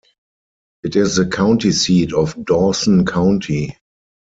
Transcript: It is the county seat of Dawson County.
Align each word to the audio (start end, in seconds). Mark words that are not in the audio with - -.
It 0.81 0.95
is 0.95 1.17
the 1.17 1.27
county 1.27 1.69
seat 1.71 2.11
of 2.11 2.35
Dawson 2.43 3.05
County. 3.05 3.77